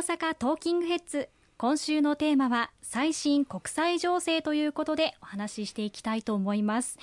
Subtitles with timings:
[0.00, 1.28] 阪トーキングヘッズ。
[1.60, 6.98] 今週のテーマは最新国際情勢ということでお話ししていきたいと思います。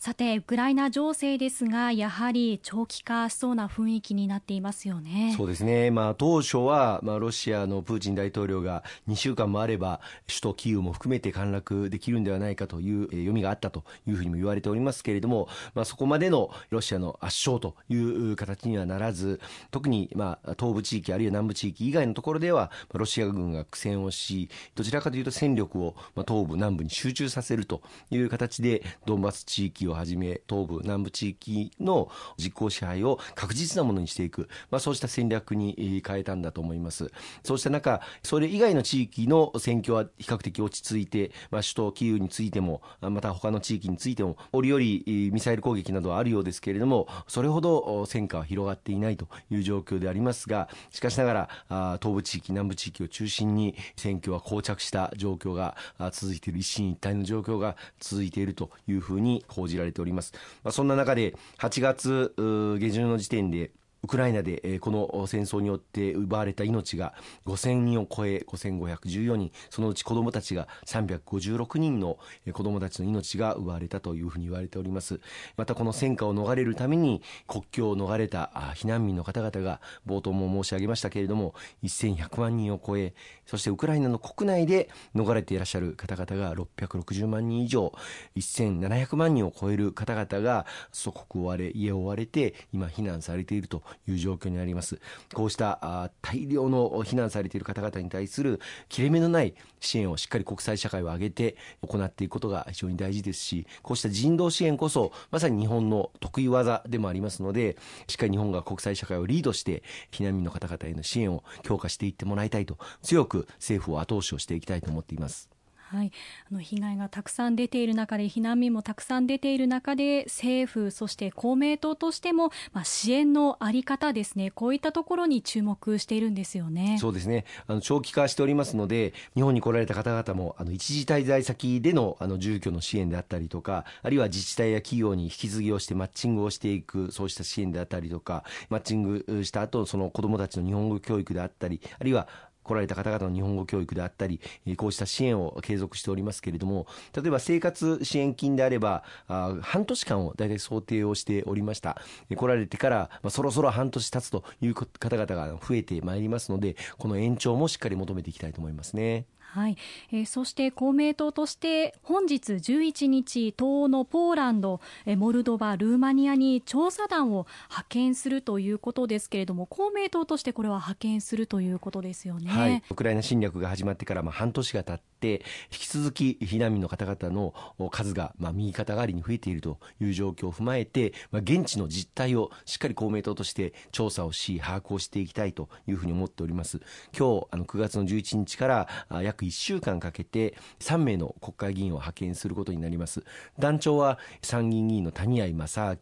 [0.00, 5.34] さてウクライナ情勢ですがやはり長期化しそうな雰囲気になっていますよね。
[5.36, 19.40] そうですね、まあ、当初は、まあ、ロシアのプーチン大統領が2週間もあれば首都キーウも含めて陥落できるんではないかという読みがあったというふうにも言われておりますけれども、まあ、そこまでのロシアの圧勝という形にはならず
[19.70, 37.10] 特に、まあ、東部地域あるいは南部地域以外のところではロシア軍が苦戦をしどちらかというと戦力を、まあ、東部南部に集中させるという形でドンバス地域をはじめ東部南部地域の実効支配を確実なものにしていく、まあ、そうした戦略に変えたんだと思います。
[37.42, 55.76] そうした中それ以外の地域の戦況は比較的落ち着いて、まあ、首都キーウについてもまた他の地域についても折々ミサイル攻撃などはあるようですけれどもそれほど戦火は広がっていないという状況でありますがしかしながら東部地域南部地域を中心に戦況は膠着した状況が
[56.12, 60.32] 続いている一進一退の状況が続いているというふうに報じられております。
[60.62, 63.70] まあ、そんな中で8月下旬の時点で
[64.02, 67.14] ウクライナでこの戦争によって奪われた命が
[67.46, 69.50] 5000人を超え5514人。
[69.70, 72.18] そのうち子どもたちが356人の
[72.52, 75.20] 子どもたちの命が奪われたというふうに言われております。
[75.56, 83.14] またこの戦火を逃れるために国境を逃れた避難民の方々が冒頭も申し上げましたけれども1100万人を超え
[83.46, 87.92] そしてウクライナの国内で逃れていらっしゃる方々が660万人以上。
[88.36, 95.00] 1700万人を超える方々が祖国を追われ家を追われて今避難されているという状況になります
[95.34, 115.57] こうした大量の避難されている方々に対する切れ目のない支援をしっかり国際社会を挙げて行っていくことが非常に大事ですしこうした人道支援こそまさに日本の得意技でもありますのでしっかり日本が国際社会をリードして避難民の方々への支援を強化していってもらいたいと強く政府を後押しをしていきたいと思っています。
[115.90, 116.12] はい、
[116.50, 124.50] あの被害がたくさん出ている中で避難民もたくさん出ている中で政府そして公明党としても、まあ、支援のあり方ですね。
[124.50, 126.98] こういったところに注目しているんですよね。
[127.00, 127.46] そうですね。
[127.66, 142.28] あの長期化しておりますので日本に来られた方々もあの一時滞在先でのあの住居の支援であったりとかあるいは自治体や企業に引き継ぎをしてマッチングをしていくそうした支援であったりとかマッチングした後その子どもたちの日本語教育であったりあるいは
[142.68, 144.40] 来られた方々の日本語教育であったり、
[144.76, 146.86] こうした支援を継続しておりますけれども、
[147.16, 152.00] 例えば生活支援金であれば、あ半年間を大体想定をしておりました。
[152.34, 159.24] 来られてから、まあ、そろそろ半年経つという方々が増えてまいりますので、この延長もしっかり求めていきたいと思いますね。
[159.50, 159.76] はい、
[160.12, 177.54] えー、そして公明党として本日11日東欧のポーランド、えモルドバルーマニアに調査団を派遣するということですけれども公明党としてこれは派遣するということですよね、はい、ウクライナ侵略が始まってからまあ半年が経って引き続き避難民の方々の
[177.90, 186.80] 数がまあ右肩上がりに増えているという状況を踏まえて、まあ、現地の実態をしっかり公明党として調査をし把握をしていきたいというふうに思っております。
[187.16, 188.66] 今日あの9月の11日か
[189.08, 193.24] ら約1週間かけて3名の国会議員を派遣することになります。
[193.58, 195.96] 団長は参議院議員の谷合正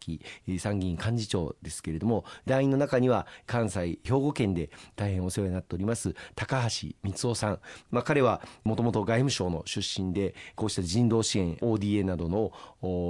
[0.47, 7.59] 明参議院幹事長ですけれども団員の中には関西兵庫県で大変お世話になっております高橋光夫さん、
[7.91, 12.53] まあ、彼はもともと外務省の出身でこうした人道支援 ODA などの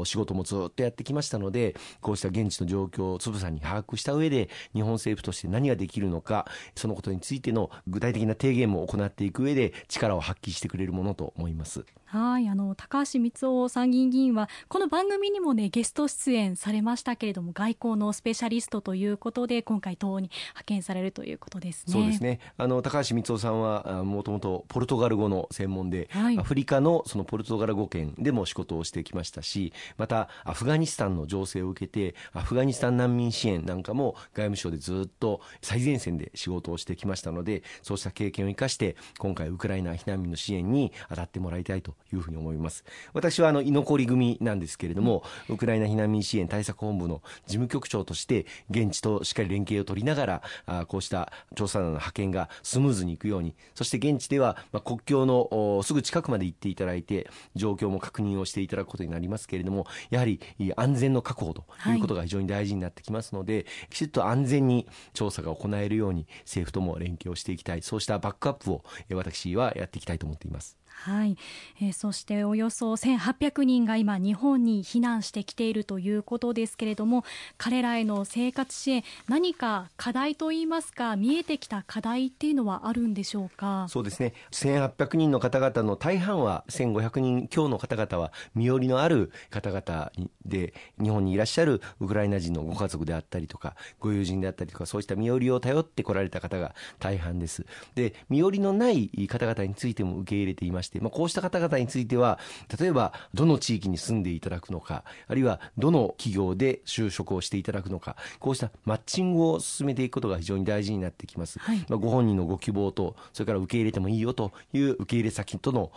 [0.04, 11.84] 仕事もずっとやってきましたのでこうした現地の状況をつぶさに把握した上で日本政府として何ができるのかそのことについての具体的な提言も行っていく上で力を発揮してくれるものと思います。
[12.06, 21.92] はいあの高橋光夫参議院議員はこの番組にもねゲスト出演されましたけれども外交のスペシャリストということで今回党に派遣されるということですね。
[21.92, 22.38] そうですね。
[22.56, 42.84] あの高橋光夫さんはもともとポルトガル語の専門で、はい、アフリカのそのポルトガル語圏でも仕事をしてきましたしまたアフガニスタンの情勢を受けてアフガニスタン難民支援なんかも外務省でずっと最前線で仕事をしてきましたのでそうした経験を生かして今回ウクライナ避難民の支援に当たってもらいたいというふうに思います。
[43.12, 60.40] 私はあの居残り組なんですけれども、ウクライナ避難民支援対策本部の事務局長として現地としっかり連携を取りながらあこうした調査団の派遣がスムーズにいくようにそして現地では、まあ、国境のすぐ近くまで行っていただいて状況も確認をしていただくことになりますけれどもやはり
[60.76, 67.82] 安全の確保ということが非常に大事になってきますので、はい、きちっと安全に調査が行えるように政府とも連携をしていきたい。
[67.82, 70.78] そうしたバックアップを私はやっていきたいと思っています。
[71.04, 71.36] はい、
[71.80, 77.24] えー、そしておよそ1800人が今日本に避難してきているということですけれども
[77.58, 83.86] 彼らへの生活支援何か課題といいますか見えてきた課題っていうのはあるんでしょうか？
[83.88, 84.32] そうですね。
[84.50, 90.12] 1800人の方々の大半は1500人強の方々は身寄りのある方々
[90.44, 97.66] で日本にいらっしゃるウクライナ人のご家族であったりとかご友人であったりとかそうした身寄りを頼ってこられた方が大半です。
[97.94, 102.38] で身寄りのない方々についても受け入れていまして、まあ、こうした方々については
[102.80, 115.90] 例えばどの地域に住んでいただくのかあるいはどの企業で就職をしていただくのかこうしたマッチングを進めていくことが非常に大事になってきます、はい、まあ、ご本人のご希望とそれから受け入れてもいいよという受け入れ先との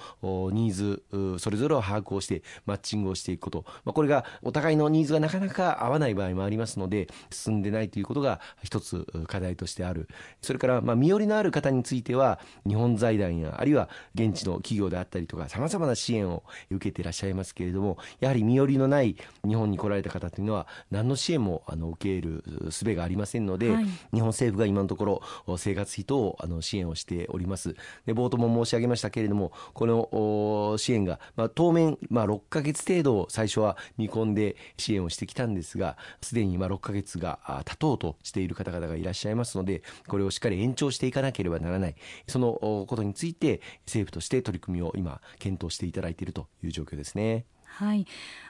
[0.51, 1.03] ニーズ
[1.39, 10.07] それぞれを把握をしてマッチングをしていくこと、まあ、これがお互いのニーズがなかなか合わない場合もありますので進んでないということが一つ課題としてある。
[10.41, 19.15] それからまあ身寄りのある方については日本財団やあるいは現地の企業であったりとかさまざまな支援を受けていらっしゃいますけれどもやはり身寄りのない
[19.47, 27.75] 日本に来られた方というのは何の支援もあの受ける術がありませんので、はい、日本政府が今のところ生活費等をあの支援をしております。
[28.05, 41.95] で冒頭も申し上げましたけれどもこの支援が、まあ、当面、まあ、6か月程度最初は見込んで支援をしてきたんですがすでに今6か月が経とうとしている方々がいらっしゃいますのでこれをしっかり延長していかなければならない。
[42.27, 47.45] そのことについて政府として取り組みを今検討していただいているという状況ですね。
[47.71, 48.05] はい、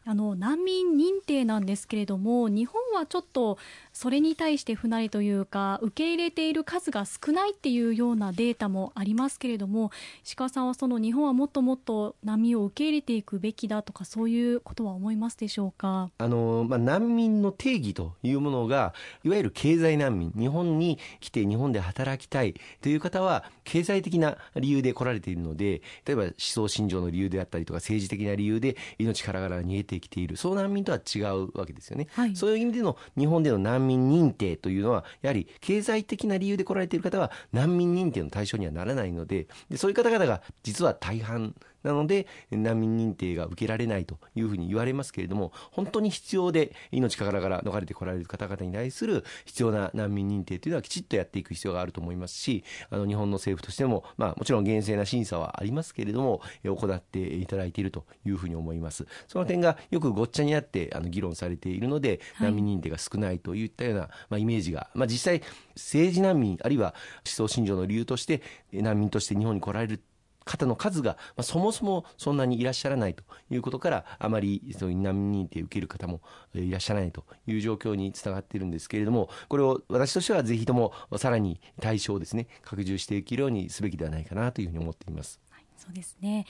[0.06, 3.60] あの難民認定なんですけれども日本はちょっと
[3.94, 9.92] それに対して不慣れというか受け入れている数が少ないっていうようなデータもありますけれども
[10.26, 16.10] 石川さんはその日本はもっともっと難民を受け入れていくべきだとかそういうことは思いますでしょうか？
[16.18, 18.94] あの、まあ、難民の定義というものが
[19.24, 28.76] いわゆる経済難民日本に来て日本で働きたいという方は経済的な理由で来られているので例えば思想信条の理由であったりとか政治的な理由で
[29.10, 30.38] 命からがら逃げてきている。
[30.38, 59.06] そう難民とは違うわけですよね、はい、そういう意味での日本での難民認定というのはやはり経済的な理由で来られている方は難民認定の対象にはならないのででそういう方々が実は大半なので難民認定が受けられないというふうに言われますけれども本当に必要で命からがら逃れてこられる方々に対する必要な難民認定というのはきちっとやっていく必要があると思いますしあの日本の政府としても、まあ、もちろん厳正な審査はありますけれども行っていただいているというふうに思います。
[59.28, 65.42] その点がよくごっちゃになってあの議論されているので、難民認定が少ないといったような、まあ、イメージが、まあ、実際
[65.76, 66.94] 政治難民あるいは
[67.26, 68.42] 思想信条の理由として
[68.74, 70.02] 難民として日本に来られる
[70.50, 76.22] 方の数が、まあ、そもそもそんなにいらっしゃらないということからあまりそういう難民認定を受ける方も
[76.56, 85.40] いらっしゃらないという状況につながっているんですけれどもこれを私としてはぜひともさらに対象をですね拡充していけるようにすべきではないかなというふうに思っています。
[85.80, 86.46] そうですね、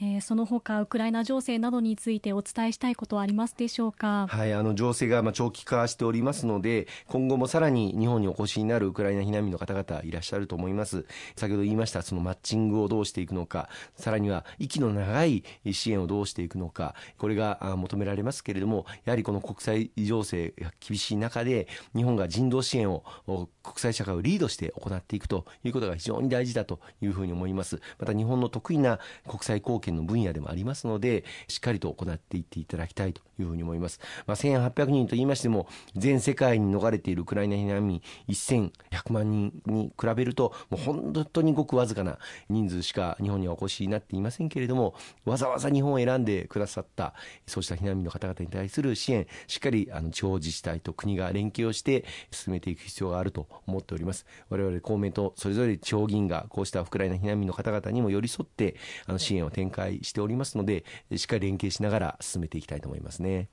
[0.00, 4.26] えー、その他ウクライナ情勢などについてお伝えしたいことはありますでしょうか？
[4.28, 11.06] はい、あの情勢がまあ長期化しておりますので、今後もさらに日本にお越しになるウクライナ避難民の方々いらっしゃると思います。
[11.34, 27.80] 先ほど言いましたそのマッチングをどうしていくのか、さらには息の長い支援をどうしていくのか、これが求められますけれども、やはりこの国際情勢が厳しい中で日本が人道支援を国際社会をリードして行っていくということが非常に大事だというふうに思います。
[27.98, 28.98] また日本の得意な
[29.28, 34.00] 国際貢献の分野でもありますので、しっかりと行っていっていただきたいというふうに思います。
[34.26, 47.14] まあ、1800人と言いましても、全世界に逃れているウクライナ避難民1100万人に比べると、もう本当にごくわずかな人数しか日本にはお越しになっていませんけれども、わざわざ日本を選んでくださった、
[47.46, 54.26] そうした避難民の方々に対する支援、しっかりあの地方自治体と国が連携をして進めていく必要があると思っております。
[54.48, 58.76] 我々公明党、それぞれ地方議員がこうしたウクライナ避難民の方々にも寄り添って、
[59.06, 60.84] あの支援を展開しておりますので、
[61.16, 63.48] しっかり連携しながら進めていきたいと思いますね。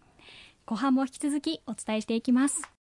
[0.65, 2.80] 後半も引き続きお伝えしていきます。